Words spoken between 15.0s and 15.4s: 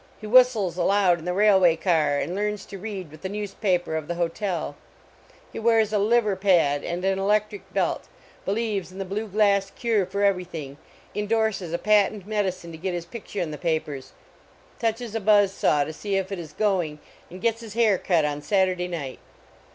1 80 THE OLD ROAD SHOW